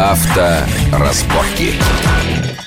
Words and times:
Авторазборки. 0.00 1.78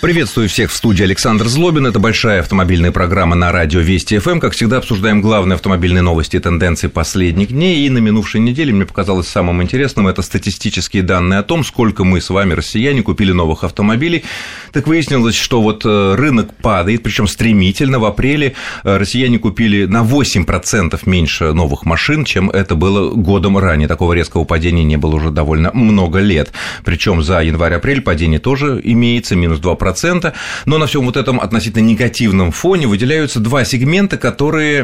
Приветствую 0.04 0.50
всех 0.50 0.70
в 0.70 0.76
студии 0.76 1.06
Александр 1.06 1.48
Злобин. 1.48 1.88
Это 1.88 1.98
большая 1.98 2.42
автомобильная 2.42 2.92
программа 2.92 3.38
на 3.38 3.54
радио 3.54 3.80
Вести 3.80 4.18
ФМ. 4.18 4.42
Как 4.42 4.52
всегда, 4.52 4.80
обсуждаем 4.80 5.22
главные 5.22 5.56
автомобильные 5.56 6.02
новости 6.02 6.36
и 6.36 6.40
тенденции 6.40 6.88
последних 6.88 7.54
дней. 7.54 7.88
И 7.88 7.90
на 7.90 8.00
минувшей 8.00 8.42
неделе 8.42 8.74
мне 8.74 8.86
показалось 8.86 9.30
самым 9.30 9.64
интересным 9.64 10.10
это 10.10 10.22
статистические 10.22 11.04
данные 11.04 11.40
о 11.40 11.44
том, 11.44 11.64
сколько 11.64 12.04
мы 12.04 12.20
с 12.20 12.30
вами, 12.30 12.52
россияне, 12.52 13.02
купили 13.02 13.32
новых 13.32 13.64
автомобилей. 13.64 14.26
Так 14.74 14.88
выяснилось, 14.88 15.36
что 15.36 15.62
вот 15.62 15.86
э, 15.86 16.16
рынок 16.16 16.54
падает, 16.54 17.02
причем 17.02 17.26
стремительно. 17.26 17.98
В 17.98 18.04
апреле 18.04 18.56
э, 18.84 18.98
россияне 18.98 19.40
купили 19.40 19.86
на 19.86 20.04
8% 20.04 21.00
меньше 21.06 21.54
новых 21.54 21.86
машин, 21.86 22.26
чем 22.26 22.50
это 22.50 22.76
было 22.76 23.12
годом 23.12 23.58
ранее. 23.58 23.88
Такого 23.88 24.12
резкого 24.12 24.44
падения 24.44 24.84
не 24.84 24.98
было 24.98 25.16
уже 25.16 25.32
довольно 25.32 25.72
много 25.74 26.20
лет. 26.20 26.52
Причем 26.84 27.24
за 27.24 27.40
январь-апрель 27.40 28.02
падение 28.02 28.42
тоже 28.42 28.82
имеется, 28.84 29.38
минус 29.38 29.62
2%. 29.62 29.93
2%, 29.94 30.34
но 30.66 30.78
на 30.78 30.88
всем 30.88 31.06
вот 31.06 31.18
этом 31.18 31.40
относительно 31.40 31.84
негативном 31.84 32.52
фоне 32.52 32.88
выделяются 32.88 33.40
два 33.40 33.64
сегмента, 33.64 34.18
которые 34.18 34.84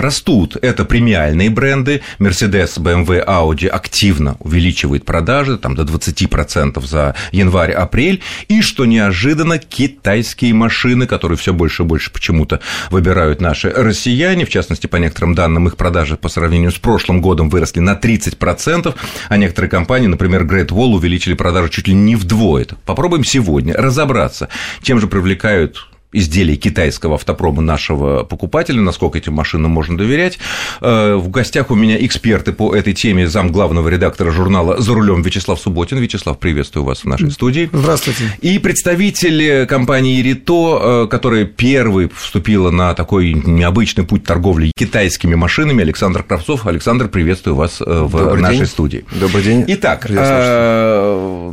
растут. 0.00 0.56
Это 0.60 0.84
премиальные 0.84 1.50
бренды, 1.50 2.02
Mercedes, 2.18 2.78
BMW, 2.78 3.24
Audi 3.26 3.66
активно 3.68 4.36
увеличивают 4.40 5.04
продажи, 5.04 5.58
там 5.58 5.74
до 5.74 5.82
20% 5.82 6.84
за 6.86 7.14
январь-апрель, 7.32 8.22
и, 8.48 8.62
что 8.62 8.84
неожиданно, 8.84 9.58
китайские 9.58 10.54
машины, 10.54 11.06
которые 11.06 11.38
все 11.38 11.52
больше 11.52 11.82
и 11.82 11.86
больше 11.86 12.12
почему-то 12.12 12.60
выбирают 12.90 13.40
наши 13.40 13.70
россияне, 13.70 14.44
в 14.44 14.50
частности, 14.50 14.86
по 14.86 14.96
некоторым 14.96 15.34
данным, 15.34 15.68
их 15.68 15.76
продажи 15.76 16.16
по 16.16 16.28
сравнению 16.28 16.70
с 16.70 16.78
прошлым 16.78 17.20
годом 17.20 17.48
выросли 17.50 17.80
на 17.80 17.94
30%, 17.94 18.94
а 19.28 19.36
некоторые 19.36 19.70
компании, 19.70 20.06
например, 20.06 20.44
Great 20.44 20.68
Wall, 20.68 20.94
увеличили 20.94 21.34
продажи 21.34 21.70
чуть 21.70 21.88
ли 21.88 21.94
не 21.94 22.16
вдвое. 22.16 22.54
Попробуем 22.86 23.24
сегодня 23.24 23.74
разобраться, 23.94 24.48
чем 24.82 25.00
же 25.00 25.06
привлекают 25.06 25.88
изделий 26.14 26.56
китайского 26.56 27.16
автопрома 27.16 27.60
нашего 27.60 28.22
покупателя, 28.22 28.80
насколько 28.80 29.18
этим 29.18 29.34
машинам 29.34 29.72
можно 29.72 29.98
доверять. 29.98 30.38
Э, 30.80 31.16
в 31.16 31.28
гостях 31.28 31.70
у 31.70 31.74
меня 31.74 32.02
эксперты 32.04 32.52
по 32.52 32.74
этой 32.74 32.94
теме, 32.94 33.26
зам 33.26 33.50
главного 33.50 33.88
редактора 33.88 34.30
журнала 34.30 34.80
«За 34.80 34.94
рулем» 34.94 35.22
Вячеслав 35.22 35.58
Субботин. 35.60 35.98
Вячеслав, 35.98 36.38
приветствую 36.38 36.84
вас 36.84 37.00
в 37.00 37.06
нашей 37.06 37.30
студии. 37.32 37.68
Здравствуйте. 37.72 38.24
И 38.40 38.58
представитель 38.60 39.66
компании 39.66 40.22
«Рито», 40.22 41.04
э, 41.04 41.08
которая 41.10 41.44
первой 41.44 42.08
вступила 42.14 42.70
на 42.70 42.94
такой 42.94 43.32
необычный 43.32 44.04
путь 44.04 44.22
торговли 44.22 44.70
китайскими 44.76 45.34
машинами, 45.34 45.82
Александр 45.82 46.22
Кравцов. 46.22 46.66
Александр, 46.66 47.08
приветствую 47.08 47.56
вас 47.56 47.80
э, 47.80 47.84
в 47.84 48.12
Добрый 48.12 48.40
нашей 48.40 48.58
день. 48.58 48.66
студии. 48.66 49.04
Добрый 49.20 49.42
день. 49.42 49.64
Итак, 49.66 50.06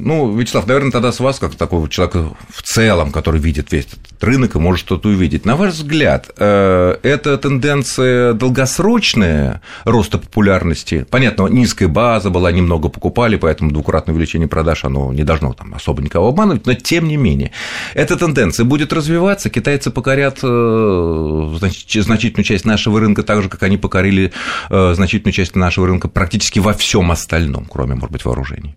ну, 0.02 0.36
Вячеслав, 0.36 0.68
наверное, 0.68 0.92
тогда 0.92 1.12
с 1.12 1.20
вас, 1.20 1.40
как 1.40 1.56
такого 1.56 1.88
человека 1.90 2.32
в 2.50 2.62
целом, 2.64 3.12
который 3.12 3.40
видит 3.40 3.72
весь 3.72 3.86
этот 3.86 4.24
рынок, 4.24 4.56
и 4.56 4.60
может 4.60 4.80
что-то 4.82 5.10
увидеть. 5.10 5.46
На 5.46 5.56
ваш 5.56 5.74
взгляд, 5.74 6.30
э, 6.38 6.98
это 7.04 7.38
тенденция 7.38 8.34
долгосрочная 8.34 9.62
роста 9.84 10.18
популярности? 10.18 11.06
Понятно, 11.10 11.48
низкая 11.48 11.88
база 11.88 12.30
была, 12.30 12.52
немного 12.52 12.90
покупали, 12.90 13.36
поэтому 13.36 13.72
двукратное 13.72 14.14
увеличение 14.16 14.48
продаж, 14.48 14.84
оно 14.84 15.14
не 15.14 15.24
должно 15.24 15.54
там 15.54 15.74
особо 15.74 16.02
никого 16.02 16.30
обманывать, 16.30 16.66
но 16.66 16.74
тем 16.74 17.08
не 17.08 17.18
менее, 17.18 17.52
эта 17.94 18.18
тенденция 18.18 18.64
будет 18.66 18.94
развиваться, 18.94 19.50
китайцы 19.50 19.92
покорят 19.92 20.40
э, 20.44 21.58
значительную 21.94 22.44
часть 22.44 22.66
нашего 22.66 23.00
рынка 23.00 23.24
так 23.24 23.44
же, 23.44 23.50
как 23.50 23.64
они 23.64 23.78
покорили 23.78 24.32
э, 24.70 24.94
значительную 24.96 25.34
часть 25.34 25.56
нашего 25.56 25.88
рынка 25.88 26.08
практически 26.08 26.60
во 26.60 26.74
всем 26.74 27.12
остальном, 27.12 27.66
кроме, 27.66 27.96
может 27.96 28.12
быть, 28.12 28.26
вооружений. 28.26 28.76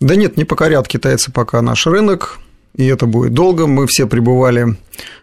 Да 0.00 0.16
нет, 0.16 0.36
не 0.36 0.44
покорят 0.44 0.88
китайцы 0.88 1.32
пока 1.32 1.62
наш 1.62 1.86
рынок 1.86 2.38
и 2.76 2.86
это 2.86 3.06
будет 3.06 3.32
долго. 3.32 3.66
Мы 3.66 3.86
все 3.86 4.06
пребывали 4.06 4.76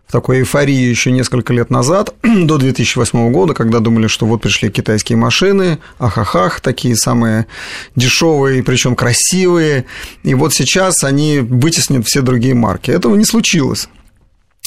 в 0.07 0.11
такой 0.11 0.39
эйфории 0.39 0.75
еще 0.75 1.11
несколько 1.11 1.53
лет 1.53 1.69
назад, 1.69 2.13
до 2.23 2.57
2008 2.57 3.31
года, 3.31 3.53
когда 3.53 3.79
думали, 3.79 4.07
что 4.07 4.25
вот 4.25 4.41
пришли 4.41 4.69
китайские 4.69 5.17
машины, 5.17 5.79
ахахах, 5.97 6.59
такие 6.59 6.95
самые 6.95 7.47
дешевые, 7.95 8.63
причем 8.63 8.95
красивые, 8.95 9.85
и 10.23 10.33
вот 10.33 10.53
сейчас 10.53 11.03
они 11.03 11.39
вытеснят 11.39 12.06
все 12.06 12.22
другие 12.22 12.53
марки. 12.53 12.91
Этого 12.91 13.16
не 13.16 13.25
случилось 13.25 13.88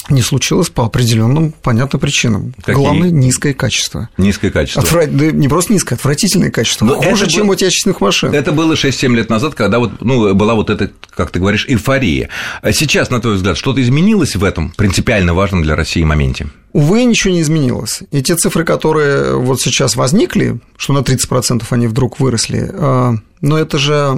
не 0.09 0.21
случилось 0.21 0.69
по 0.69 0.85
определенным 0.85 1.51
понятным 1.51 1.99
причинам. 1.99 2.53
Какие? 2.57 2.75
Главное 2.75 3.09
низкое 3.09 3.53
качество. 3.53 4.09
Низкое 4.17 4.51
качество. 4.51 4.83
Отвра... 4.83 5.05
Да 5.05 5.31
не 5.31 5.47
просто 5.47 5.73
низкое, 5.73 5.97
отвратительное 5.97 6.51
качество. 6.51 6.85
Но 6.85 6.95
хуже, 6.95 7.25
это 7.25 7.33
чем 7.33 7.43
был... 7.43 7.51
у 7.51 7.53
отечественных 7.53 8.01
машин. 8.01 8.33
Это 8.33 8.51
было 8.51 8.73
6-7 8.73 9.15
лет 9.15 9.29
назад, 9.29 9.55
когда 9.55 9.79
вот, 9.79 10.01
ну, 10.01 10.33
была 10.33 10.55
вот 10.55 10.69
эта, 10.69 10.91
как 11.15 11.31
ты 11.31 11.39
говоришь, 11.39 11.65
эйфория. 11.67 12.29
А 12.61 12.71
сейчас, 12.71 13.09
на 13.09 13.19
твой 13.19 13.35
взгляд, 13.35 13.57
что-то 13.57 13.81
изменилось 13.81 14.35
в 14.35 14.43
этом 14.43 14.71
принципиально 14.71 15.33
важном 15.33 15.63
для 15.63 15.75
России 15.75 16.03
моменте? 16.03 16.47
Увы, 16.77 17.05
ничего 17.05 17.33
не 17.33 17.41
изменилось. 17.41 18.03
И 18.11 18.21
те 18.21 18.35
цифры, 18.35 18.63
которые 18.63 19.35
вот 19.35 19.59
сейчас 19.59 19.95
возникли, 19.95 20.59
что 20.77 20.93
на 20.93 20.99
30% 20.99 21.63
они 21.71 21.87
вдруг 21.87 22.19
выросли, 22.19 22.69
а, 22.71 23.15
но 23.41 23.57
это 23.57 23.79
же 23.79 24.15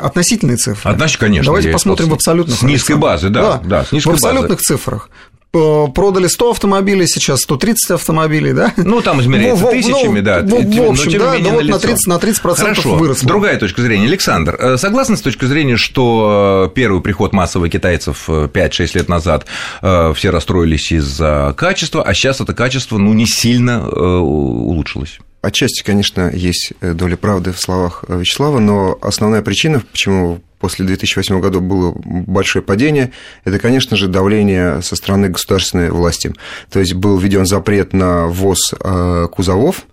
относительные 0.00 0.56
цифры. 0.56 0.90
Однажды, 0.90 1.18
конечно. 1.18 1.44
Давайте 1.44 1.70
посмотрим 1.70 2.08
в 2.08 2.14
абсолютных. 2.14 2.58
С 2.58 2.62
низкой 2.62 2.96
базы, 2.96 3.28
да. 3.28 3.42
да, 3.42 3.60
да 3.62 3.84
с 3.84 3.92
низкой 3.92 4.12
в 4.12 4.14
абсолютных 4.14 4.60
базы. 4.60 4.64
цифрах. 4.64 5.10
Э, 5.52 5.88
продали 5.92 6.28
100 6.28 6.52
автомобилей, 6.52 7.08
сейчас 7.08 7.40
130 7.40 7.90
автомобилей, 7.92 8.52
да? 8.52 8.72
Ну, 8.76 9.00
там 9.00 9.20
измеряется 9.20 9.66
в, 9.66 9.70
тысячами, 9.70 10.20
ну, 10.20 10.24
да. 10.24 10.42
В, 10.42 10.48
в 10.48 10.90
общем, 10.90 11.18
да, 11.18 11.38
да 11.38 11.50
вот 11.50 11.64
на 11.64 11.78
30, 11.80 12.06
на 12.06 12.18
30% 12.18 12.54
Хорошо. 12.54 12.94
выросло. 12.94 13.26
Другая 13.26 13.58
точка 13.58 13.82
зрения. 13.82 14.06
Александр, 14.06 14.54
э, 14.56 14.76
согласны 14.76 15.16
с 15.16 15.22
точки 15.22 15.46
зрения, 15.46 15.76
что 15.76 16.68
э, 16.70 16.74
первый 16.74 17.02
приход 17.02 17.32
массовый 17.32 17.68
китайцев 17.68 18.28
5-6 18.28 18.90
лет 18.94 19.08
назад 19.08 19.46
все 19.80 20.30
расстроились 20.30 20.92
из-за 20.92 21.52
качества, 21.56 22.04
а 22.04 22.14
сейчас 22.14 22.40
это 22.40 22.54
качество, 22.54 22.98
ну, 22.98 23.12
не 23.12 23.26
сильно 23.26 23.88
улучшилось? 23.88 25.18
Отчасти, 25.42 25.82
конечно, 25.82 26.30
есть 26.32 26.72
доля 26.80 27.16
правды 27.16 27.52
в 27.52 27.58
словах 27.58 28.04
Вячеслава, 28.06 28.60
но 28.60 28.98
основная 29.00 29.42
причина, 29.42 29.80
почему 29.80 30.42
после 30.60 30.84
2008 30.86 31.40
года 31.40 31.60
было 31.60 31.92
большое 32.04 32.62
падение, 32.62 33.10
это, 33.44 33.58
конечно 33.58 33.96
же, 33.96 34.06
давление 34.06 34.82
со 34.82 34.94
стороны 34.94 35.28
государственной 35.28 35.90
власти. 35.90 36.32
То 36.70 36.78
есть 36.78 36.94
был 36.94 37.18
введен 37.18 37.46
запрет 37.46 37.92
на 37.92 38.26
ввоз 38.26 38.74
э, 38.78 39.28
кузовов, 39.32 39.86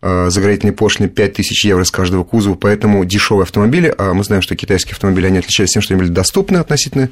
э, 0.00 0.30
заградительные 0.30 0.72
пошлины 0.72 1.08
5000 1.08 1.64
евро 1.64 1.84
с 1.84 1.90
каждого 1.90 2.22
кузова, 2.22 2.54
поэтому 2.54 3.04
дешевые 3.04 3.42
автомобили, 3.42 3.92
а 3.98 4.14
мы 4.14 4.22
знаем, 4.22 4.42
что 4.42 4.54
китайские 4.54 4.92
автомобили, 4.92 5.26
они 5.26 5.38
отличались 5.38 5.70
тем, 5.70 5.82
что 5.82 5.94
они 5.94 6.02
были 6.02 6.12
доступны 6.12 6.58
относительно 6.58 7.10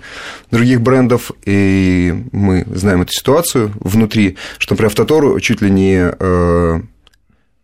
других 0.53 0.81
брендов, 0.81 1.33
и 1.45 2.15
мы 2.31 2.65
знаем 2.73 3.03
эту 3.03 3.13
ситуацию 3.13 3.73
внутри, 3.81 4.37
что, 4.59 4.75
например, 4.75 4.91
Автотору 4.91 5.39
чуть 5.41 5.61
ли 5.63 5.71
не 5.71 6.13
э, 6.17 6.81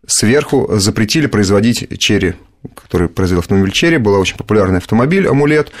сверху 0.05 0.69
запретили 0.77 1.27
производить 1.27 1.87
черри 1.99 2.35
который 2.75 3.09
произвел 3.09 3.39
автомобиль 3.39 3.71
Черри, 3.71 3.97
была 3.97 4.19
очень 4.19 4.37
популярный 4.37 4.77
автомобиль 4.77 5.27
«Амулет», 5.27 5.71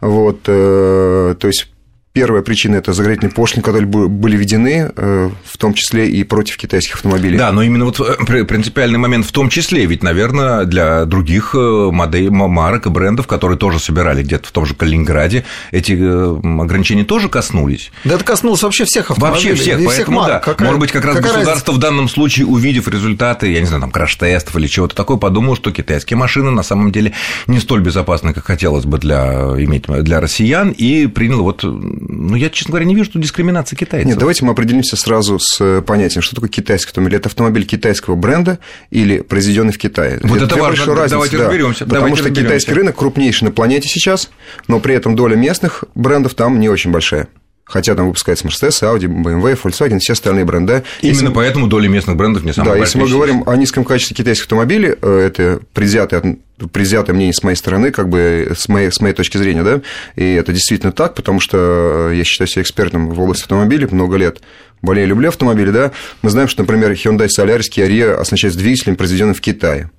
вот, 0.00 0.40
э, 0.46 1.34
то 1.38 1.46
есть 1.46 1.68
Первая 2.12 2.42
причина– 2.42 2.76
это 2.76 2.92
заградительные 2.92 3.32
пошлины, 3.32 3.62
которые 3.62 3.86
были 3.86 4.36
введены, 4.36 4.90
э, 4.96 5.30
в 5.44 5.56
том 5.58 5.74
числе 5.74 6.08
и 6.08 6.24
против 6.24 6.56
китайских 6.56 6.96
автомобилей. 6.96 7.38
Да, 7.38 7.52
но 7.52 7.62
именно 7.62 7.84
вот 7.84 8.00
э, 8.00 8.44
принципиальный 8.44 8.98
момент 8.98 9.26
в 9.26 9.30
том 9.30 9.48
числе, 9.48 9.84
ведь, 9.84 10.02
наверное, 10.02 10.64
для 10.64 11.04
других 11.04 11.54
э, 11.54 11.90
моделей, 11.92 12.30
марок 12.30 12.86
и 12.86 12.88
брендов, 12.88 13.26
которые 13.26 13.58
тоже 13.58 13.78
собирали 13.78 14.22
где-то 14.22 14.48
в 14.48 14.52
том 14.52 14.66
же 14.66 14.74
Калининграде, 14.74 15.44
эти 15.70 15.92
ограничения 15.92 17.04
тоже 17.04 17.28
коснулись. 17.28 17.92
Да 18.04 18.14
это 18.14 18.24
коснулось 18.24 18.62
вообще 18.62 18.84
всех 18.84 19.10
автомобилей. 19.10 19.50
Вообще 19.50 19.62
всех, 19.62 19.86
поэтому, 19.86 20.16
марок. 20.16 20.32
да, 20.32 20.38
какая, 20.40 20.64
может 20.66 20.80
быть, 20.80 20.90
как 20.90 21.04
раз 21.04 21.16
государство 21.16 21.52
разница? 21.52 21.72
в 21.72 21.78
данном 21.78 22.08
случае, 22.08 22.46
увидев 22.46 22.88
результаты, 22.88 23.52
я 23.52 23.60
не 23.60 23.66
знаю, 23.66 23.82
там, 23.82 23.90
краш-тестов 23.90 24.56
или 24.56 24.66
чего-то 24.66 24.96
такое, 24.96 25.18
подумало, 25.18 25.54
что 25.54 25.70
китайские 25.70 26.16
машины 26.16 26.50
на 26.50 26.62
самом 26.62 26.90
деле 26.90 27.12
не 27.46 27.60
столь 27.60 27.82
безопасны, 27.82 28.32
как 28.32 28.46
хотелось 28.46 28.86
бы 28.86 28.98
для, 28.98 29.54
иметь, 29.58 29.84
для 29.86 30.20
россиян, 30.20 30.70
и 30.70 31.06
принял 31.06 31.42
вот 31.42 31.64
ну, 32.00 32.36
я, 32.36 32.50
честно 32.50 32.72
говоря, 32.72 32.86
не 32.86 32.94
вижу 32.94 33.10
тут 33.10 33.22
дискриминации 33.22 33.76
китайцев. 33.76 34.08
Нет, 34.08 34.18
давайте 34.18 34.44
мы 34.44 34.52
определимся 34.52 34.96
сразу 34.96 35.38
с 35.38 35.60
э, 35.60 35.82
понятием, 35.82 36.22
что 36.22 36.34
такое 36.34 36.50
китайский 36.50 36.90
автомобиль. 36.90 37.16
Это 37.16 37.28
автомобиль 37.28 37.64
китайского 37.64 38.14
бренда 38.14 38.58
или 38.90 39.20
произведенный 39.20 39.72
в 39.72 39.78
Китае. 39.78 40.20
Вот 40.22 40.36
это, 40.36 40.46
это 40.46 40.56
важно. 40.56 40.94
Разница, 40.94 41.10
давайте 41.10 41.38
да. 41.38 41.44
разберемся. 41.44 41.84
Потому 41.84 42.00
давайте 42.00 42.16
что 42.16 42.28
разберемся. 42.28 42.48
китайский 42.48 42.72
рынок 42.74 42.96
крупнейший 42.96 43.44
на 43.46 43.50
планете 43.50 43.88
сейчас, 43.88 44.30
но 44.68 44.80
при 44.80 44.94
этом 44.94 45.16
доля 45.16 45.36
местных 45.36 45.84
брендов 45.94 46.34
там 46.34 46.60
не 46.60 46.68
очень 46.68 46.90
большая. 46.90 47.28
Хотя 47.68 47.94
там 47.94 48.06
выпускается 48.06 48.46
Mercedes, 48.46 48.82
Audi, 48.82 49.04
BMW, 49.04 49.58
Volkswagen, 49.62 49.98
все 49.98 50.14
остальные 50.14 50.46
бренды. 50.46 50.84
Именно 51.02 51.14
если... 51.14 51.34
поэтому 51.34 51.66
доля 51.66 51.88
местных 51.88 52.16
брендов 52.16 52.44
не 52.44 52.52
самая 52.52 52.72
Да, 52.74 52.78
если 52.78 52.98
мы 52.98 53.08
говорим 53.08 53.44
о 53.46 53.56
низком 53.56 53.84
качестве 53.84 54.16
китайских 54.16 54.44
автомобилей, 54.44 54.94
э, 55.00 55.18
это 55.26 55.60
предвзятое, 55.74 56.38
предвзятое 56.72 57.14
мнение 57.14 57.34
с 57.34 57.42
моей 57.42 57.56
стороны, 57.56 57.90
как 57.90 58.08
бы 58.08 58.52
с 58.56 58.68
моей, 58.68 58.90
с 58.90 59.00
моей 59.00 59.14
точки 59.14 59.36
зрения, 59.36 59.62
да, 59.62 59.82
и 60.16 60.32
это 60.32 60.52
действительно 60.52 60.92
так, 60.92 61.14
потому 61.14 61.40
что 61.40 62.10
я 62.10 62.24
считаю 62.24 62.48
себя 62.48 62.62
экспертом 62.62 63.10
в 63.10 63.20
области 63.20 63.42
автомобилей 63.42 63.86
много 63.90 64.16
лет, 64.16 64.40
более 64.80 65.04
люблю 65.04 65.28
автомобили, 65.28 65.70
да, 65.70 65.92
мы 66.22 66.30
знаем, 66.30 66.48
что, 66.48 66.62
например, 66.62 66.92
Hyundai 66.92 67.28
Solaris 67.28 67.64
Kia 67.70 67.86
Rio 67.86 68.14
оснащается 68.14 68.58
двигателем, 68.58 68.96
произведенным 68.96 69.34
в 69.34 69.40
Китае. 69.40 69.90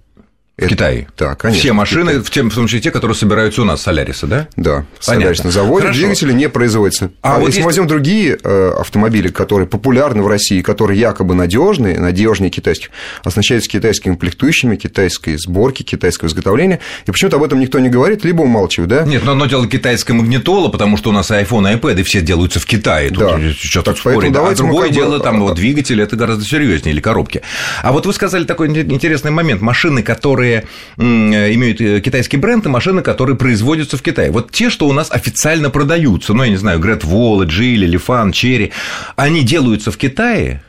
В 0.65 0.69
Китае? 0.69 1.07
Да, 1.17 1.35
конечно. 1.35 1.61
Все 1.61 1.73
машины, 1.73 2.19
в, 2.19 2.29
тем, 2.29 2.49
в 2.49 2.55
том 2.55 2.67
числе 2.67 2.81
те, 2.81 2.91
которые 2.91 3.15
собираются 3.15 3.61
у 3.61 3.65
нас, 3.65 3.81
Соляриса, 3.81 4.27
да? 4.27 4.47
Да, 4.55 4.85
Солярис 4.99 5.43
на 5.43 5.51
заводе, 5.51 5.83
Хорошо. 5.83 5.99
двигатели 5.99 6.33
не 6.33 6.49
производятся. 6.49 7.11
А, 7.21 7.35
а 7.35 7.39
вот 7.39 7.47
если 7.47 7.59
есть... 7.59 7.59
мы 7.59 7.65
возьмем 7.65 7.87
другие 7.87 8.37
э, 8.41 8.71
автомобили, 8.79 9.29
которые 9.29 9.67
популярны 9.67 10.21
в 10.21 10.27
России, 10.27 10.61
которые 10.61 10.99
якобы 10.99 11.35
надежные, 11.35 11.99
надежнее 11.99 12.49
китайских, 12.49 12.89
оснащаются 13.23 13.69
китайскими 13.69 14.13
комплектующими, 14.13 14.75
китайской 14.75 15.37
сборки, 15.37 15.83
китайского 15.83 16.27
изготовления, 16.27 16.79
и 17.05 17.11
почему-то 17.11 17.37
об 17.37 17.43
этом 17.43 17.59
никто 17.59 17.79
не 17.79 17.89
говорит, 17.89 18.25
либо 18.25 18.41
умалчивает, 18.41 18.89
да? 18.89 19.03
Нет, 19.03 19.23
но 19.23 19.31
одно 19.31 19.45
дело 19.45 19.67
китайская 19.67 20.13
магнитола, 20.13 20.69
потому 20.69 20.97
что 20.97 21.09
у 21.09 21.13
нас 21.13 21.31
iPhone, 21.31 21.79
iPad, 21.79 21.99
и 21.99 22.03
все 22.03 22.21
делаются 22.21 22.59
в 22.59 22.65
Китае, 22.65 23.09
тут 23.09 23.19
да. 23.19 23.39
что 23.57 23.81
так 23.81 23.97
спорить. 23.97 24.35
А 24.35 24.55
другое 24.55 24.89
дело, 24.89 25.17
бы... 25.17 25.23
там, 25.23 25.39
вот 25.39 25.55
двигатель, 25.55 26.01
это 26.01 26.15
гораздо 26.15 26.43
серьезнее, 26.43 26.93
или 26.93 27.01
коробки. 27.01 27.41
А 27.81 27.91
вот 27.91 28.05
вы 28.05 28.13
сказали 28.13 28.43
такой 28.43 28.67
интересный 28.67 29.31
момент, 29.31 29.61
машины, 29.61 30.03
которые 30.03 30.48
имеют 30.97 31.81
э, 31.81 32.01
китайский 32.01 32.37
бренд, 32.37 32.65
и 32.65 32.69
машины, 32.69 33.01
которые 33.01 33.35
производятся 33.35 33.97
в 33.97 34.01
Китае. 34.01 34.31
Вот 34.31 34.51
те, 34.51 34.69
что 34.69 34.87
у 34.87 34.93
нас 34.93 35.11
официально 35.11 35.69
продаются, 35.69 36.33
ну, 36.33 36.43
я 36.43 36.49
не 36.49 36.57
знаю, 36.57 36.79
Грет 36.79 37.03
Волла, 37.03 37.43
Джили, 37.43 37.85
Лифан, 37.85 38.31
Черри, 38.31 38.71
они 39.15 39.43
делаются 39.43 39.91
в 39.91 39.97
Китае, 39.97 40.61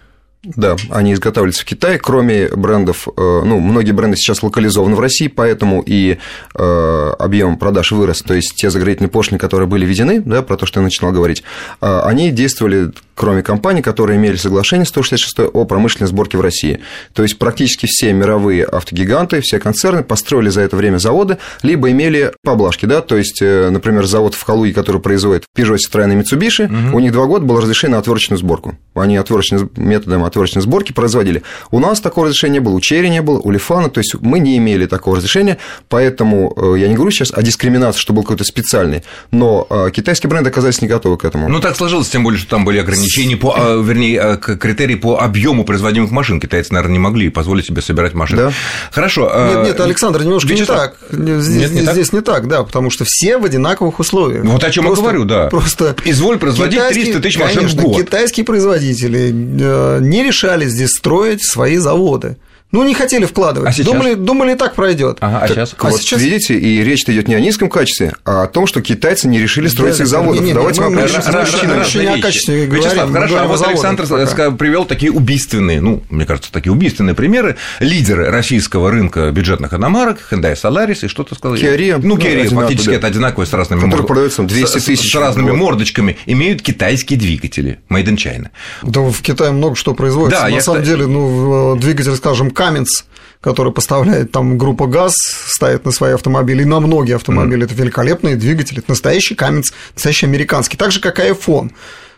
да, 0.42 0.76
они 0.88 1.12
изготавливаются 1.12 1.62
в 1.62 1.66
Китае, 1.66 1.98
кроме 1.98 2.48
брендов, 2.48 3.08
э, 3.08 3.10
ну, 3.16 3.60
многие 3.60 3.92
бренды 3.92 4.16
сейчас 4.16 4.42
локализованы 4.42 4.96
в 4.96 5.00
России, 5.00 5.28
поэтому 5.28 5.82
и 5.84 6.16
э, 6.54 7.12
объем 7.18 7.58
продаж 7.58 7.92
вырос, 7.92 8.22
то 8.22 8.32
есть 8.32 8.54
те 8.56 8.70
заградительные 8.70 9.10
пошлины, 9.10 9.38
которые 9.38 9.68
были 9.68 9.84
введены, 9.84 10.22
да, 10.22 10.40
про 10.40 10.56
то, 10.56 10.64
что 10.64 10.80
я 10.80 10.84
начинал 10.84 11.12
говорить, 11.12 11.42
э, 11.82 12.00
они 12.04 12.30
действовали, 12.30 12.90
кроме 13.20 13.42
компаний, 13.42 13.82
которые 13.82 14.16
имели 14.16 14.36
соглашение 14.36 14.86
166 14.86 15.50
о 15.52 15.66
промышленной 15.66 16.08
сборке 16.08 16.38
в 16.38 16.40
России. 16.40 16.80
То 17.12 17.22
есть 17.22 17.38
практически 17.38 17.84
все 17.84 18.14
мировые 18.14 18.64
автогиганты, 18.64 19.42
все 19.42 19.58
концерны 19.58 20.02
построили 20.02 20.48
за 20.48 20.62
это 20.62 20.74
время 20.74 20.96
заводы, 20.96 21.36
либо 21.60 21.90
имели 21.90 22.32
поблажки, 22.42 22.86
да, 22.86 23.02
то 23.02 23.18
есть, 23.18 23.42
например, 23.42 24.06
завод 24.06 24.34
в 24.34 24.42
Калуге, 24.42 24.72
который 24.72 25.02
производит 25.02 25.44
Peugeot, 25.54 25.76
Citroёn 25.76 26.14
и 26.14 26.16
Mitsubishi, 26.16 26.64
угу. 26.64 26.96
у 26.96 27.00
них 27.00 27.12
два 27.12 27.26
года 27.26 27.44
было 27.44 27.60
разрешено 27.60 27.96
на 27.96 27.98
отверточную 27.98 28.38
сборку. 28.38 28.78
Они 28.94 29.18
отверточным 29.18 29.70
методом 29.76 30.24
отверточной 30.24 30.62
сборки 30.62 30.92
производили. 30.92 31.42
У 31.70 31.78
нас 31.78 32.00
такого 32.00 32.28
разрешения 32.28 32.54
не 32.54 32.60
было, 32.60 32.72
у 32.72 32.80
Черри 32.80 33.10
не 33.10 33.20
было, 33.20 33.38
у 33.38 33.50
Лифана, 33.50 33.90
то 33.90 34.00
есть 34.00 34.14
мы 34.18 34.38
не 34.38 34.56
имели 34.56 34.86
такого 34.86 35.16
разрешения, 35.16 35.58
поэтому 35.90 36.54
э, 36.56 36.78
я 36.78 36.88
не 36.88 36.94
говорю 36.94 37.10
сейчас 37.10 37.32
о 37.34 37.42
дискриминации, 37.42 38.00
что 38.00 38.14
был 38.14 38.22
какой-то 38.22 38.44
специальный, 38.44 39.02
но 39.30 39.66
э, 39.68 39.90
китайские 39.92 40.30
бренды 40.30 40.48
оказались 40.48 40.80
не 40.80 40.88
готовы 40.88 41.18
к 41.18 41.26
этому. 41.26 41.50
Ну, 41.50 41.60
так 41.60 41.76
сложилось, 41.76 42.08
тем 42.08 42.22
более, 42.22 42.38
что 42.38 42.48
там 42.48 42.64
были 42.64 42.78
ограничения 42.78 43.09
по, 43.36 43.54
э, 43.56 43.82
вернее, 43.82 44.36
критерии 44.36 44.94
по 44.94 45.18
объему 45.18 45.64
производимых 45.64 46.10
машин. 46.10 46.40
Китайцы, 46.40 46.72
наверное, 46.72 46.94
не 46.94 46.98
могли 46.98 47.28
позволить 47.30 47.66
себе 47.66 47.82
собирать 47.82 48.14
машины. 48.14 48.42
Да. 48.42 48.52
Хорошо. 48.90 49.32
Нет, 49.54 49.66
нет, 49.68 49.80
Александр, 49.80 50.22
немножко 50.22 50.48
Вячеслав. 50.48 50.92
не 51.12 51.18
так. 51.18 51.42
Здесь, 51.42 51.70
нет, 51.70 51.72
не, 51.72 51.92
здесь 51.92 52.08
так? 52.08 52.12
не 52.12 52.20
так, 52.20 52.48
да, 52.48 52.62
потому 52.62 52.90
что 52.90 53.04
все 53.06 53.38
в 53.38 53.44
одинаковых 53.44 53.98
условиях. 53.98 54.44
Вот 54.44 54.62
о 54.62 54.70
чем 54.70 54.84
я 54.84 54.92
говорю, 54.92 55.24
да. 55.24 55.46
Просто 55.46 55.96
Изволь 56.04 56.38
производить 56.38 56.80
300 56.88 57.20
тысяч 57.20 57.38
машин 57.38 57.58
конечно, 57.58 57.80
в 57.80 57.84
год. 57.84 57.96
Китайские 57.96 58.44
производители 58.44 59.30
не 59.30 60.22
решали 60.22 60.66
здесь 60.66 60.90
строить 60.90 61.44
свои 61.44 61.76
заводы. 61.76 62.36
Ну, 62.72 62.84
не 62.84 62.94
хотели 62.94 63.24
вкладывать. 63.24 63.68
А 63.68 63.72
сейчас? 63.72 63.86
Думали, 63.86 64.14
думали, 64.14 64.54
так 64.54 64.74
пройдет. 64.74 65.18
Ага, 65.20 65.38
а 65.38 65.40
так, 65.40 65.50
сейчас? 65.50 65.74
А 65.76 65.88
вот 65.90 66.00
сейчас... 66.00 66.20
видите, 66.20 66.56
и 66.56 66.84
речь 66.84 67.02
идет 67.06 67.26
не 67.26 67.34
о 67.34 67.40
низком 67.40 67.68
качестве, 67.68 68.14
а 68.24 68.44
о 68.44 68.46
том, 68.46 68.66
что 68.66 68.80
китайцы 68.80 69.26
не 69.26 69.40
решили 69.40 69.66
строить 69.66 69.98
да, 69.98 70.04
их 70.04 70.08
заводов. 70.08 70.40
Не, 70.40 70.48
не, 70.48 70.54
Давайте 70.54 70.80
мы, 70.80 70.90
мы, 70.90 70.96
мы, 70.96 71.02
мы 71.02 72.02
не 72.02 72.06
о 72.06 72.22
качестве 72.22 72.66
Вячеслав, 72.66 73.10
хорошо, 73.12 73.38
а 73.40 73.46
вот 73.46 73.66
Александр 73.66 74.06
пока. 74.06 74.50
привел 74.52 74.84
такие 74.84 75.10
убийственные, 75.10 75.80
ну, 75.80 76.02
мне 76.10 76.26
кажется, 76.26 76.52
такие 76.52 76.72
убийственные 76.72 77.14
примеры. 77.14 77.56
Лидеры 77.80 78.30
российского 78.30 78.90
рынка 78.90 79.30
бюджетных 79.32 79.74
иномарок, 79.74 80.18
Hyundai 80.30 80.54
Solaris 80.54 81.04
и 81.04 81.08
что-то 81.08 81.34
сказал? 81.34 81.56
Kia 81.56 82.00
Ну, 82.02 82.16
Kia 82.16 82.46
фактически 82.54 82.90
да. 82.90 82.96
это 82.96 83.06
одинаково 83.08 83.46
с 83.46 83.52
разными 83.52 83.80
Который 83.80 84.00
мор... 84.00 84.06
продается 84.06 84.42
200 84.42 84.78
тысяч. 84.78 85.08
С, 85.08 85.12
с 85.12 85.14
разными 85.16 85.50
мордочками, 85.50 86.18
имеют 86.26 86.62
китайские 86.62 87.18
двигатели, 87.18 87.80
made 87.90 88.04
in 88.04 88.16
China. 88.16 88.48
Да, 88.82 89.00
в 89.00 89.20
Китае 89.22 89.50
много 89.50 89.74
что 89.74 89.94
производится. 89.94 90.44
Да, 90.44 90.48
На 90.48 90.60
самом 90.60 90.82
деле, 90.82 91.06
ну, 91.06 91.76
двигатель, 91.76 92.14
скажем, 92.14 92.50
Cummins 92.60 93.04
который 93.40 93.72
поставляет 93.72 94.32
там 94.32 94.58
группа 94.58 94.86
ГАЗ, 94.86 95.14
ставит 95.46 95.86
на 95.86 95.92
свои 95.92 96.12
автомобили, 96.12 96.62
и 96.62 96.66
на 96.66 96.78
многие 96.80 97.16
автомобили. 97.16 97.62
Mm. 97.62 97.64
Это 97.64 97.74
великолепные 97.74 98.36
двигатели, 98.36 98.80
это 98.80 98.90
настоящий 98.90 99.34
каменц, 99.34 99.70
настоящий 99.94 100.26
американский. 100.26 100.76
Так 100.76 100.92
же, 100.92 101.00
как 101.00 101.18
и 101.18 101.22
iPhone. 101.22 101.70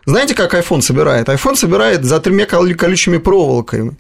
Знаете, 0.05 0.35
как 0.35 0.55
iPhone 0.55 0.83
собирает? 0.83 1.29
iPhone 1.29 1.55
собирает 1.55 2.05
за 2.05 2.19
тремя 2.19 2.47
колючими 2.47 3.19
проволоками. 3.19 3.95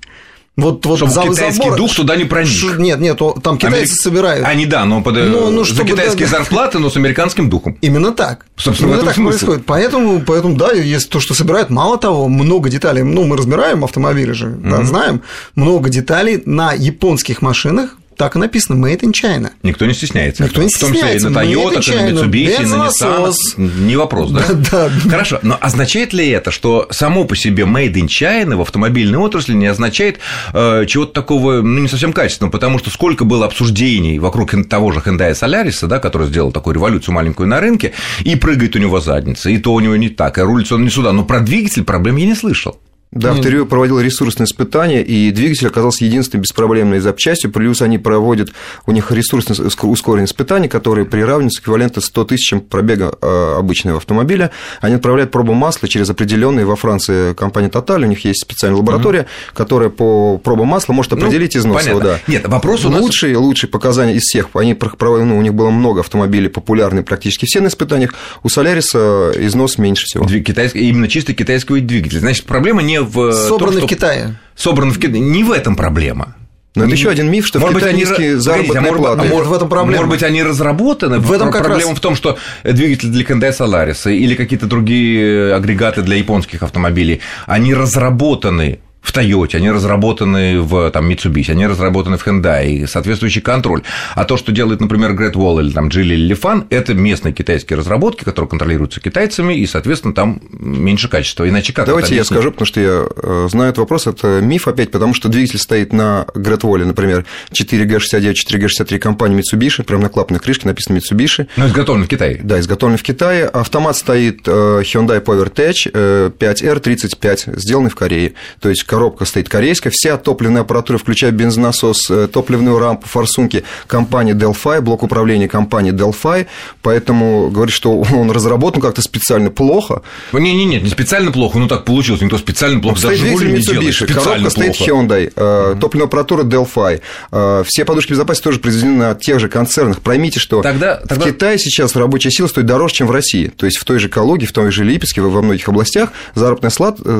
Вот, 0.54 0.84
вот 0.84 0.96
чтобы 0.98 1.12
за, 1.12 1.22
китайский 1.22 1.62
забор... 1.62 1.78
дух 1.78 1.94
туда 1.94 2.14
не 2.14 2.24
проник. 2.24 2.50
Ш... 2.50 2.76
Нет, 2.76 3.00
нет, 3.00 3.18
там 3.42 3.56
китайцы 3.56 3.76
Америк... 3.76 3.88
собирают. 3.88 4.46
Они, 4.46 4.66
да, 4.66 4.84
но 4.84 5.00
под... 5.00 5.14
ну, 5.14 5.50
ну, 5.50 5.64
за 5.64 5.82
китайские 5.82 6.28
да, 6.28 6.38
зарплаты, 6.38 6.78
но 6.78 6.90
с 6.90 6.96
американским 6.96 7.48
духом. 7.48 7.78
Именно 7.80 8.12
так. 8.12 8.44
Собственно, 8.56 8.90
Именно 8.90 9.04
так 9.04 9.14
смысле. 9.14 9.38
происходит. 9.38 9.66
Поэтому, 9.66 10.20
поэтому, 10.20 10.56
да, 10.56 10.72
есть 10.72 11.08
то, 11.08 11.20
что 11.20 11.32
собирают. 11.32 11.70
Мало 11.70 11.96
того, 11.96 12.28
много 12.28 12.68
деталей. 12.68 13.02
Ну, 13.02 13.24
мы 13.24 13.38
разбираем 13.38 13.82
автомобили 13.82 14.32
же, 14.32 14.48
mm-hmm. 14.48 14.70
да, 14.70 14.84
знаем. 14.84 15.22
Много 15.54 15.88
деталей 15.88 16.42
на 16.44 16.72
японских 16.72 17.40
машинах 17.40 17.96
так 18.16 18.36
и 18.36 18.38
написано 18.38 18.84
Made 18.84 19.00
in 19.00 19.12
China. 19.12 19.50
Никто 19.62 19.86
не 19.86 19.94
стесняется. 19.94 20.44
Никто 20.44 20.62
не 20.62 20.68
стесняется. 20.68 21.28
В 21.28 21.32
том 21.32 21.42
числе 21.42 21.52
и 21.52 21.54
на 21.54 21.58
Toyota, 21.58 21.92
и 21.92 22.12
на 22.12 22.20
Mitsubishi, 22.20 22.66
на 22.66 22.88
Nissan. 22.88 23.80
Не 23.80 23.96
вопрос, 23.96 24.30
да? 24.30 24.42
Да, 24.72 24.88
да? 24.88 25.10
Хорошо, 25.10 25.38
но 25.42 25.58
означает 25.60 26.12
ли 26.12 26.28
это, 26.28 26.50
что 26.50 26.86
само 26.90 27.24
по 27.24 27.36
себе 27.36 27.64
Made 27.64 27.94
in 27.94 28.06
China 28.06 28.56
в 28.56 28.60
автомобильной 28.62 29.18
отрасли 29.18 29.54
не 29.54 29.66
означает 29.66 30.18
э, 30.52 30.84
чего-то 30.86 31.12
такого, 31.12 31.62
ну, 31.62 31.80
не 31.80 31.88
совсем 31.88 32.12
качественного, 32.12 32.52
потому 32.52 32.78
что 32.78 32.90
сколько 32.90 33.24
было 33.24 33.46
обсуждений 33.46 34.18
вокруг 34.18 34.52
того 34.68 34.92
же 34.92 35.00
Hyundai 35.00 35.32
Solaris, 35.32 35.86
да, 35.86 35.98
который 35.98 36.28
сделал 36.28 36.52
такую 36.52 36.74
революцию 36.74 37.14
маленькую 37.14 37.48
на 37.48 37.60
рынке, 37.60 37.92
и 38.20 38.36
прыгает 38.36 38.76
у 38.76 38.78
него 38.78 39.00
задница, 39.00 39.50
и 39.50 39.58
то 39.58 39.72
у 39.72 39.80
него 39.80 39.96
не 39.96 40.08
так, 40.08 40.38
и 40.38 40.42
рулится 40.42 40.74
он 40.74 40.84
не 40.84 40.90
сюда, 40.90 41.12
но 41.12 41.24
про 41.24 41.40
двигатель 41.40 41.84
проблем 41.84 42.16
я 42.16 42.26
не 42.26 42.34
слышал. 42.34 42.78
Да, 43.12 43.32
Авторио 43.32 43.66
проводил 43.66 44.00
ресурсные 44.00 44.46
испытания, 44.46 45.02
и 45.02 45.30
двигатель 45.32 45.66
оказался 45.66 46.06
единственной 46.06 46.40
беспроблемной 46.40 46.98
запчастью, 46.98 47.52
плюс 47.52 47.82
они 47.82 47.98
проводят, 47.98 48.52
у 48.86 48.92
них 48.92 49.12
ресурсные 49.12 49.68
ускоренные 49.82 50.24
испытания, 50.24 50.66
которые 50.66 51.04
приравниваются 51.04 51.60
эквиваленту 51.60 52.00
100 52.00 52.24
тысячам 52.24 52.60
пробега 52.62 53.14
а, 53.20 53.58
обычного 53.58 53.98
автомобиля. 53.98 54.50
Они 54.80 54.94
отправляют 54.94 55.30
пробу 55.30 55.52
масла 55.52 55.88
через 55.88 56.08
определенные 56.08 56.64
во 56.64 56.74
Франции 56.74 57.34
компании 57.34 57.70
Total, 57.70 58.02
у 58.02 58.06
них 58.06 58.24
есть 58.24 58.40
специальная 58.40 58.78
лаборатория, 58.78 59.20
mm-hmm. 59.20 59.56
которая 59.56 59.90
по 59.90 60.38
пробу 60.38 60.64
масла 60.64 60.94
может 60.94 61.12
ну, 61.12 61.18
определить 61.18 61.54
ну, 61.54 61.60
износ 61.60 61.86
его. 61.86 62.00
Да. 62.00 62.18
Нет, 62.26 62.48
вопрос 62.48 62.86
у 62.86 62.88
нас... 62.88 63.02
Лучшие, 63.02 63.36
лучшие 63.36 63.68
показания 63.68 64.14
из 64.14 64.22
всех, 64.22 64.48
они, 64.54 64.74
ну, 64.74 65.38
у 65.38 65.42
них 65.42 65.52
было 65.52 65.68
много 65.68 66.00
автомобилей 66.00 66.48
популярных 66.48 67.04
практически 67.04 67.44
все 67.44 67.60
на 67.60 67.66
испытаниях, 67.66 68.14
у 68.42 68.48
Соляриса 68.48 69.32
износ 69.36 69.76
меньше 69.76 70.06
всего. 70.06 70.26
Китайский, 70.26 70.88
именно 70.88 71.08
чисто 71.08 71.34
китайский 71.34 71.80
двигатель. 71.80 72.20
Значит, 72.20 72.46
проблема 72.46 72.80
не 72.80 73.01
в 73.02 73.32
Собраны 73.32 73.78
том, 73.78 73.86
в 73.86 73.90
Китае. 73.90 74.38
Собраны 74.54 74.92
в 74.92 74.98
Китае. 74.98 75.20
Не 75.20 75.44
в 75.44 75.52
этом 75.52 75.76
проблема. 75.76 76.36
Но 76.74 76.84
это 76.84 76.92
еще 76.94 77.10
один 77.10 77.30
миф, 77.30 77.46
что 77.46 77.60
может 77.60 77.76
в 77.76 77.78
Китае 77.80 77.92
быть, 77.94 78.08
низкие 78.08 78.30
они... 78.30 78.40
заработные 78.40 78.78
а 78.78 78.82
может, 78.82 78.98
платы. 78.98 79.20
А 79.20 79.24
может, 79.24 79.46
в 79.48 79.52
этом 79.52 79.68
проблема? 79.68 79.96
Может 79.96 80.10
быть, 80.10 80.22
они 80.22 80.42
разработаны? 80.42 81.18
В 81.18 81.30
этом 81.30 81.50
как 81.50 81.64
Проблема 81.64 81.90
раз... 81.90 81.98
в 81.98 82.00
том, 82.00 82.16
что 82.16 82.38
двигатели 82.64 83.10
для 83.10 83.24
Hyundai 83.24 83.50
Solaris 83.50 84.10
или 84.10 84.34
какие-то 84.34 84.66
другие 84.66 85.54
агрегаты 85.54 86.00
для 86.00 86.16
японских 86.16 86.62
автомобилей, 86.62 87.20
они 87.46 87.74
разработаны 87.74 88.78
в 89.02 89.12
Toyota, 89.12 89.56
они 89.56 89.70
разработаны 89.70 90.60
в 90.60 90.90
там, 90.90 91.10
Mitsubishi, 91.10 91.50
они 91.50 91.66
разработаны 91.66 92.16
в 92.16 92.26
Hyundai, 92.26 92.86
соответствующий 92.86 93.42
контроль. 93.42 93.82
А 94.14 94.24
то, 94.24 94.36
что 94.36 94.52
делает, 94.52 94.80
например, 94.80 95.12
Great 95.12 95.34
Wall 95.34 95.60
или 95.60 95.70
там 95.70 95.88
или 95.88 96.32
Lifan, 96.32 96.66
это 96.70 96.94
местные 96.94 97.34
китайские 97.34 97.78
разработки, 97.78 98.24
которые 98.24 98.48
контролируются 98.48 99.00
китайцами, 99.00 99.54
и, 99.54 99.66
соответственно, 99.66 100.14
там 100.14 100.40
меньше 100.52 101.08
качества. 101.08 101.48
Иначе 101.48 101.72
как 101.72 101.86
Давайте 101.86 102.14
я 102.14 102.24
скажу, 102.24 102.52
потому 102.52 102.66
что 102.66 102.80
я 102.80 103.06
э, 103.14 103.48
знаю 103.50 103.70
этот 103.70 103.78
вопрос, 103.78 104.06
это 104.06 104.40
миф 104.40 104.68
опять, 104.68 104.90
потому 104.92 105.14
что 105.14 105.28
двигатель 105.28 105.58
стоит 105.58 105.92
на 105.92 106.26
Great 106.34 106.60
Wall, 106.60 106.84
например, 106.84 107.24
4G69, 107.52 108.34
4G63 108.48 108.98
компании 108.98 109.42
Mitsubishi, 109.42 109.82
прямо 109.82 110.04
на 110.04 110.08
клапанной 110.08 110.40
крышке 110.40 110.68
написано 110.68 110.98
Mitsubishi. 110.98 111.48
Но 111.56 111.66
изготовлен 111.66 112.04
в 112.04 112.08
Китае. 112.08 112.40
Да, 112.42 112.60
изготовлен 112.60 112.96
в 112.96 113.02
Китае. 113.02 113.46
Автомат 113.46 113.96
стоит 113.96 114.46
э, 114.46 114.50
Hyundai 114.50 115.22
PowerTech 115.22 116.32
5R35, 116.38 117.42
э, 117.46 117.58
сделанный 117.58 117.90
в 117.90 117.96
Корее. 117.96 118.34
То 118.60 118.68
есть 118.68 118.84
коробка 118.92 119.24
стоит 119.24 119.48
корейская, 119.48 119.88
вся 119.88 120.18
топливная 120.18 120.60
аппаратура, 120.60 120.98
включая 120.98 121.30
бензонасос, 121.30 122.10
э, 122.10 122.28
топливную 122.30 122.78
рампу, 122.78 123.08
форсунки 123.08 123.64
компании 123.86 124.34
Delphi, 124.34 124.82
блок 124.82 125.02
управления 125.02 125.48
компании 125.48 125.94
Delphi, 125.94 126.46
поэтому 126.82 127.48
говорит, 127.48 127.74
что 127.74 127.98
он 127.98 128.30
разработан 128.30 128.82
как-то 128.82 129.00
специально 129.00 129.48
плохо. 129.48 130.02
Не-не-не, 130.34 130.82
не 130.82 130.90
специально 130.90 131.32
плохо, 131.32 131.58
ну 131.58 131.68
так 131.68 131.86
получилось, 131.86 132.20
никто 132.20 132.36
специально 132.36 132.80
плохо, 132.80 133.00
даже 133.00 133.30
не 133.30 133.62
делает, 133.62 133.96
коробка 133.96 134.34
плохо. 134.34 134.50
стоит 134.50 134.74
Hyundai, 134.74 135.32
mm-hmm. 135.32 135.78
топливная 135.78 136.08
аппаратура 136.08 136.44
Delphi, 136.44 137.00
э, 137.32 137.64
все 137.66 137.86
подушки 137.86 138.12
безопасности 138.12 138.44
тоже 138.44 138.58
произведены 138.58 138.98
на 138.98 139.14
тех 139.14 139.40
же 139.40 139.48
концернах. 139.48 140.02
Поймите, 140.02 140.38
что 140.38 140.60
тогда, 140.60 140.96
тогда... 140.96 141.24
в 141.24 141.28
Китае 141.28 141.58
сейчас 141.58 141.96
рабочая 141.96 142.30
сила 142.30 142.46
стоит 142.46 142.66
дороже, 142.66 142.96
чем 142.96 143.06
в 143.06 143.10
России, 143.10 143.46
то 143.46 143.64
есть 143.64 143.78
в 143.78 143.86
той 143.86 143.98
же 143.98 144.10
Калуге, 144.10 144.44
в 144.44 144.52
той 144.52 144.70
же 144.70 144.84
Липецке, 144.84 145.22
во 145.22 145.40
многих 145.40 145.66
областях 145.66 146.10
заработная 146.34 146.70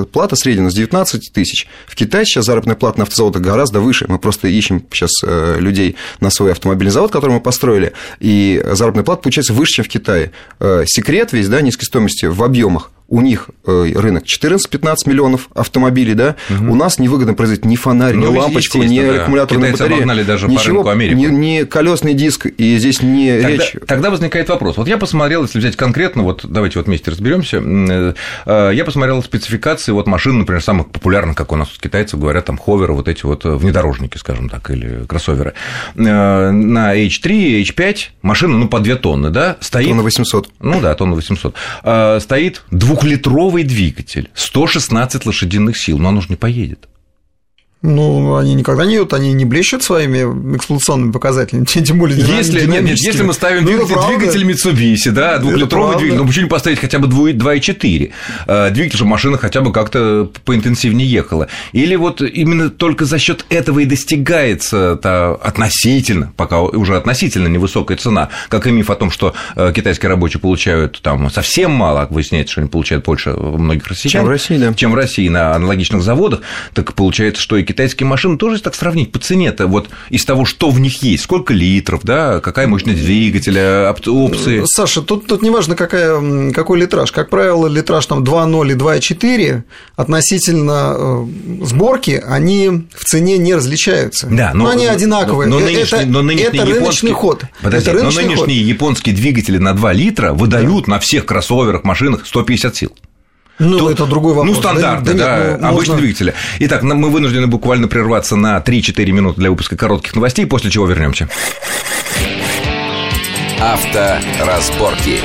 плата 0.05 0.37
средняя 0.37 0.69
с 0.69 0.75
19 0.75 1.33
тысяч. 1.33 1.62
Вещь. 1.62 1.66
В 1.87 1.95
Китае 1.95 2.25
сейчас 2.25 2.47
заработная 2.47 2.76
плата 2.76 2.99
на 2.99 3.04
автозаводах 3.04 3.42
гораздо 3.42 3.81
выше. 3.81 4.07
Мы 4.09 4.19
просто 4.19 4.49
ищем 4.49 4.85
сейчас 4.92 5.11
э, 5.23 5.57
людей 5.59 5.97
на 6.21 6.31
свой 6.31 6.52
автомобильный 6.52 6.92
завод, 6.92 7.11
который 7.11 7.33
мы 7.33 7.40
построили, 7.40 7.92
и 8.21 8.62
заработная 8.73 9.04
плата 9.04 9.23
получается 9.23 9.52
выше, 9.52 9.75
чем 9.75 9.85
в 9.85 9.88
Китае. 9.88 10.33
Э, 10.61 10.85
секрет 10.87 11.33
весь, 11.33 11.49
да, 11.49 11.61
низкой 11.61 11.85
стоимости 11.85 12.26
в 12.26 12.42
объемах 12.42 12.90
у 13.12 13.21
них 13.21 13.50
э, 13.66 13.92
рынок 13.95 14.25
14-15 14.25 14.95
миллионов 15.04 15.50
автомобилей, 15.54 16.14
да, 16.14 16.37
угу. 16.49 16.73
у 16.73 16.75
нас 16.75 16.99
невыгодно 16.99 17.35
производить 17.35 17.66
ни 17.66 17.76
фонарь, 17.76 18.14
ну, 18.14 18.33
ни 18.33 18.38
лампочку, 18.38 18.78
ни 18.78 19.00
да. 19.00 19.21
аккумуляторную 19.21 19.75
Китайцы 19.75 19.95
батарею, 19.95 20.26
даже 20.26 20.49
ничего, 20.49 20.83
по 20.83 20.92
Америку. 20.92 21.21
Ни, 21.21 21.26
ни 21.26 21.64
колесный 21.64 22.14
диск, 22.14 22.47
и 22.47 22.78
здесь 22.78 23.02
не 23.02 23.35
тогда, 23.35 23.49
речь. 23.49 23.76
Тогда 23.87 24.11
возникает 24.11 24.49
вопрос. 24.49 24.78
Вот 24.78 24.88
я 24.88 24.97
посмотрел, 24.97 25.42
если 25.42 25.59
взять 25.59 25.76
конкретно, 25.76 26.23
вот 26.23 26.47
давайте 26.49 26.78
вот 26.78 26.87
вместе 26.87 27.11
разберемся. 27.11 27.62
Э, 28.47 28.71
я 28.73 28.85
посмотрел 28.87 29.23
спецификации 29.23 29.92
вот 29.92 30.07
машин, 30.07 30.38
например, 30.38 30.62
самых 30.62 30.88
популярных, 30.88 31.37
как 31.37 31.52
у 31.52 31.57
нас 31.57 31.69
китайцы 31.69 32.16
говорят, 32.16 32.47
там 32.47 32.57
ховеры, 32.57 32.95
вот 32.95 33.09
эти 33.09 33.26
вот 33.26 33.45
внедорожники, 33.45 34.16
скажем 34.16 34.49
так, 34.49 34.71
или 34.71 35.04
кроссоверы. 35.04 35.52
На 35.97 36.97
H3, 36.97 37.62
H5 37.62 37.97
машина, 38.23 38.57
ну, 38.57 38.69
по 38.69 38.81
2 38.81 38.95
тонны, 38.97 39.28
да, 39.28 39.59
стоит... 39.61 39.88
Тонна 39.88 40.02
800. 40.02 40.49
Ну 40.61 40.81
да, 40.81 40.95
тонна 40.95 41.14
800. 41.14 41.54
Стоит 42.23 42.62
двух 42.71 43.01
двухлитровый 43.02 43.64
двигатель, 43.64 44.30
116 44.35 45.26
лошадиных 45.26 45.76
сил, 45.76 45.99
но 45.99 46.11
оно 46.11 46.21
же 46.21 46.28
не 46.28 46.37
поедет. 46.37 46.88
Ну, 47.83 48.37
они 48.37 48.55
никогда 48.55 48.85
не 48.85 48.97
идут, 48.97 49.12
они 49.12 49.33
не 49.33 49.45
блещут 49.45 49.83
своими 49.83 50.19
эксплуатационными 50.57 51.11
показателями, 51.11 51.65
тем 51.67 51.99
более 51.99 52.17
если, 52.17 52.65
нет, 52.65 52.85
нет, 52.85 52.97
если 52.99 53.25
мы 53.25 53.33
ставим 53.33 53.65
ну, 53.65 53.71
двигатель, 53.71 53.97
двигатель 54.07 54.49
Mitsubishi, 54.49 55.11
да, 55.11 55.39
двухлитровый 55.39 55.99
двигатель, 55.99 56.19
ну 56.19 56.27
почему 56.27 56.45
не 56.45 56.49
поставить 56.49 56.79
хотя 56.79 57.01
бы 57.01 57.09
2,4? 57.09 58.12
А, 58.47 58.71
двигатель, 58.71 58.97
чтобы 58.97 59.11
машина 59.11 59.37
хотя 59.37 59.62
бы 59.62 59.73
как-то 59.73 60.31
поинтенсивнее 60.45 61.11
ехала. 61.11 61.49
Или 61.73 61.97
вот 61.97 62.23
именно 62.23 62.71
только 62.71 63.05
за 63.05 63.19
счет 63.19 63.45
этого 63.49 63.81
и 63.81 63.85
достигается 63.85 64.97
та 65.03 65.35
относительно, 65.35 66.33
пока 66.37 66.62
уже 66.62 66.97
относительно 66.97 67.49
невысокая 67.49 67.97
цена, 67.97 68.29
как 68.49 68.69
и 68.69 68.71
миф 68.71 68.91
о 68.91 68.95
том, 68.95 69.11
что 69.11 69.35
э, 69.57 69.73
китайские 69.75 70.09
рабочие 70.09 70.41
получают 70.41 71.01
там 71.03 71.29
совсем 71.33 71.73
мало, 71.73 72.03
как 72.03 72.12
выясняется, 72.12 72.53
что 72.53 72.61
они 72.61 72.71
получают 72.71 73.05
больше 73.05 73.31
многих 73.31 73.89
россиян, 73.89 74.12
чем 74.12 74.25
в 74.25 74.29
России, 74.29 74.59
да. 74.59 74.73
чем 74.73 74.93
в 74.93 74.95
России 74.95 75.29
на 75.29 75.57
аналогичных 75.57 76.01
заводах, 76.01 76.43
так 76.75 76.95
получается, 76.95 77.43
что 77.43 77.57
и 77.57 77.72
китайские 77.73 78.07
машины 78.07 78.38
тоже, 78.38 78.61
так 78.61 78.75
сравнить 78.75 79.12
по 79.12 79.19
цене-то, 79.19 79.67
вот 79.67 79.88
из 80.11 80.25
того, 80.25 80.45
что 80.45 80.71
в 80.71 80.79
них 80.81 81.02
есть, 81.02 81.25
сколько 81.25 81.55
литров, 81.55 82.02
да, 82.05 82.41
какая 82.41 82.67
мощность 82.67 83.02
двигателя, 83.02 83.95
опции. 84.07 84.62
Саша, 84.67 85.02
тут, 85.02 85.26
тут 85.26 85.43
не 85.43 85.50
важно, 85.50 85.75
какая, 85.75 86.52
какой 86.52 86.81
литраж. 86.81 87.12
Как 87.12 87.31
правило, 87.31 87.67
литраж 87.67 88.05
там 88.07 88.23
2.0 88.23 88.73
и 88.73 88.75
2.4 88.75 89.62
относительно 89.97 90.95
э, 90.97 91.26
сборки, 91.62 92.23
они 92.26 92.87
в 92.95 93.05
цене 93.05 93.38
не 93.38 93.55
различаются. 93.55 94.29
Да, 94.31 94.52
но, 94.55 94.64
но 94.64 94.71
они 94.71 94.87
одинаковые. 94.87 95.49
Но, 95.49 95.59
но, 95.59 95.67
нынешний, 95.67 95.99
это, 95.99 96.07
но 96.07 96.23
нынешний 96.23 96.59
это 96.59 96.67
рыночный 96.67 97.12
ход. 97.12 97.45
Подожди, 97.62 97.91
это 97.91 97.99
рыночный 97.99 98.23
но 98.25 98.29
нынешние 98.29 98.61
ход. 98.61 98.69
японские 98.69 99.14
двигатели 99.14 99.59
на 99.59 99.75
2 99.75 99.93
литра 99.93 100.33
выдают 100.33 100.87
да. 100.87 100.93
на 100.93 101.00
всех 101.00 101.26
кроссоверах, 101.26 101.85
машинах 101.85 102.26
150 102.26 102.76
сил. 102.76 102.93
Ну, 103.59 103.78
то, 103.78 103.90
это 103.90 104.06
другой 104.06 104.35
вопрос. 104.35 104.56
Ну, 104.56 104.61
стандартно, 104.61 105.14
да, 105.14 105.18
да, 105.18 105.37
да 105.37 105.59
ну, 105.61 105.68
обычный 105.68 105.92
можно... 105.92 105.97
двигатель. 105.97 106.35
Итак, 106.61 106.82
мы 106.82 107.11
вынуждены 107.11 107.47
буквально 107.47 107.88
прерваться 107.88 108.37
на 108.37 108.59
3-4 108.59 109.12
минуты 109.12 109.40
для 109.40 109.50
выпуска 109.50 109.76
коротких 109.76 110.14
новостей, 110.14 110.47
после 110.47 110.71
чего 110.71 110.87
вернемся. 110.87 111.28
Авторазборки. 113.61 115.21